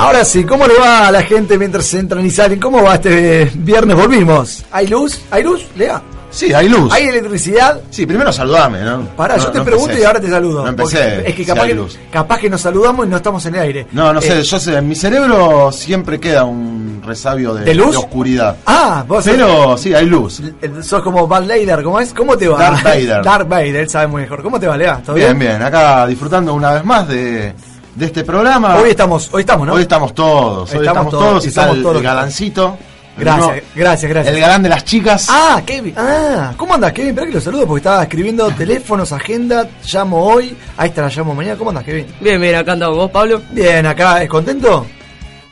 [0.00, 2.58] Ahora sí, ¿cómo le va a la gente mientras se entran y salen?
[2.58, 3.96] ¿Cómo va este viernes?
[3.96, 4.64] Volvimos.
[4.72, 5.20] ¿Hay luz?
[5.30, 5.62] ¿Hay luz?
[5.76, 6.00] Lea.
[6.30, 6.90] Sí, hay luz.
[6.92, 7.80] ¿Hay electricidad?
[7.90, 9.02] Sí, primero saludame, ¿no?
[9.16, 10.02] Pará, No, yo te no pregunto empecé.
[10.02, 10.62] y ahora te saludo.
[10.62, 11.28] No empecé.
[11.28, 11.98] Es que si capaz, hay que luz.
[12.10, 13.86] capaz que nos saludamos y no estamos en el aire.
[13.92, 17.74] No, no sé, Eh, yo sé, en mi cerebro siempre queda un resabio de, ¿De
[17.74, 17.96] luz?
[17.96, 18.56] oscuridad.
[18.66, 20.40] Ah, vos sos- Pero sí, hay luz.
[20.62, 22.14] eh, sos como Van Vader, ¿cómo es?
[22.14, 22.58] ¿Cómo te va?
[22.58, 23.22] Darth Vader.
[23.24, 24.42] Darth Vader, él sabe muy mejor.
[24.42, 25.02] ¿Cómo te va, Lea?
[25.04, 25.50] ¿Todo Bien, bien?
[25.58, 27.52] bien, acá disfrutando una vez más de,
[27.94, 28.76] de este programa.
[28.76, 29.74] Hoy estamos, hoy estamos, ¿no?
[29.74, 32.78] Hoy estamos todos, hoy Estamos estamos, todos, está somos el, todos el los- galancito.
[33.18, 34.34] Gracias, No, gracias, gracias.
[34.34, 35.26] El galán de las chicas.
[35.28, 35.92] Ah, Kevin.
[35.96, 37.10] Ah, ¿cómo andas, Kevin?
[37.10, 39.68] Espera que lo saludo porque estaba escribiendo teléfonos, agenda.
[39.92, 40.56] Llamo hoy.
[40.78, 41.56] Ahí está, la llamo mañana.
[41.58, 42.06] ¿Cómo andas, Kevin?
[42.20, 43.42] Bien, bien, acá andamos vos, Pablo.
[43.50, 44.86] Bien, acá, ¿es contento?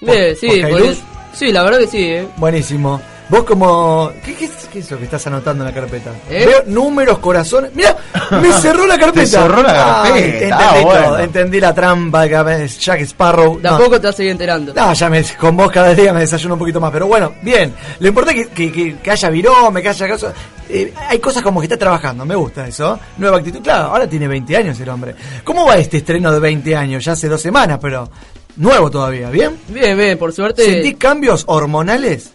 [0.00, 0.98] Bien, sí, podés-
[1.32, 2.28] sí, la verdad que sí, eh.
[2.36, 3.00] Buenísimo.
[3.28, 4.12] Vos como...
[4.24, 6.10] ¿Qué, qué, es, qué es lo que estás anotando en la carpeta?
[6.30, 6.46] ¿Eh?
[6.46, 7.72] Veo números, corazones...
[7.74, 7.96] Mira,
[8.40, 9.20] me cerró la carpeta.
[9.22, 9.72] Te cerró la
[10.02, 10.26] Ah, carpeta.
[10.28, 13.60] entendí Ah, todo, entendí la trampa que Jack Sparrow.
[13.60, 13.78] De a No.
[13.78, 14.72] poco te vas a seguir enterando.
[14.72, 17.74] No, ya me, con vos cada día me desayuno un poquito más, pero bueno, bien.
[17.98, 20.32] Lo importante es que, que, que- que haya virome, que haya cosas.
[20.68, 22.96] eh, hay cosas como que está trabajando, me gusta eso.
[23.18, 23.60] Nueva actitud.
[23.60, 25.16] Claro, ahora tiene 20 años el hombre.
[25.42, 27.04] ¿Cómo va este estreno de 20 años?
[27.04, 28.08] Ya hace dos semanas, pero
[28.56, 29.58] nuevo todavía, ¿bien?
[29.66, 30.64] Bien, bien, por suerte.
[30.64, 32.30] ¿Sentís cambios hormonales?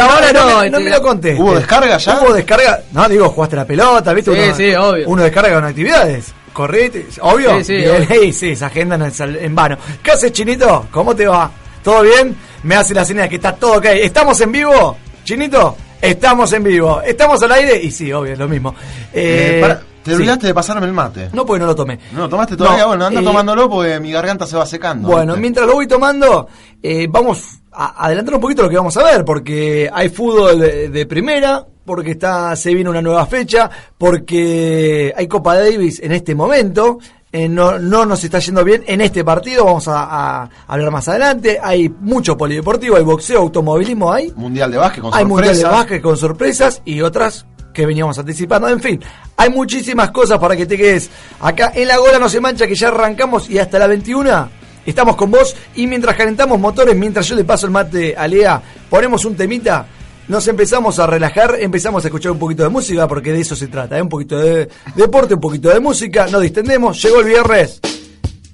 [0.00, 1.34] Ahora no, no, me- no este- me lo conté.
[1.40, 2.20] ¿Hubo descarga ya?
[2.20, 2.80] ¿Hubo descarga?
[2.92, 4.32] No, digo, jugaste la pelota, ¿viste?
[4.32, 5.08] Sí, uno, sí, obvio.
[5.08, 6.32] Uno descarga con actividades.
[6.52, 7.58] Correte, obvio.
[7.58, 8.32] Sí, sí, Bien, obvio.
[8.32, 9.76] sí, esa agenda no es al- en vano.
[10.02, 10.86] ¿Qué haces, Chinito?
[10.90, 11.50] ¿Cómo te va?
[11.82, 12.36] ¿Todo bien?
[12.62, 13.86] Me hace la señal que está todo ok.
[13.86, 14.96] ¿Estamos en vivo?
[15.24, 17.00] Chinito, estamos en vivo.
[17.02, 17.80] ¿Estamos al aire?
[17.82, 18.74] Y sí, obvio, es lo mismo.
[19.12, 20.16] Eh, Eh, te sí.
[20.16, 21.30] olvidaste de pasarme el mate.
[21.32, 21.98] No, porque no lo tomé.
[22.12, 25.08] No, tomaste todavía, No, bueno, anda eh, tomándolo porque mi garganta se va secando.
[25.08, 25.40] Bueno, ¿viste?
[25.40, 26.48] mientras lo voy tomando,
[26.82, 27.38] eh, vamos
[27.72, 32.12] adelantar un poquito lo que vamos a ver, porque hay fútbol de, de primera, porque
[32.12, 36.98] está se viene una nueva fecha, porque hay Copa Davis en este momento.
[37.32, 41.08] eh, no, no nos está yendo bien en este partido, vamos a, a hablar más
[41.08, 41.58] adelante.
[41.62, 44.30] Hay mucho polideportivo, hay boxeo, automovilismo, hay.
[44.36, 48.68] Mundial de básquet con Hay mundial de básquet con sorpresas y otras que veníamos anticipando.
[48.68, 49.00] En fin,
[49.38, 51.08] hay muchísimas cosas para que te quedes
[51.40, 54.48] acá en la gola no se mancha que ya arrancamos y hasta la 21
[54.86, 58.62] estamos con vos y mientras calentamos motores, mientras yo le paso el mate a Lea,
[58.88, 59.86] ponemos un temita
[60.28, 63.68] nos empezamos a relajar, empezamos a escuchar un poquito de música, porque de eso se
[63.68, 64.02] trata, ¿eh?
[64.02, 67.80] un poquito de deporte, un poquito de música, nos distendemos, llegó el viernes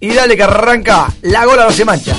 [0.01, 2.17] y dale que arranca, la gola no se mancha.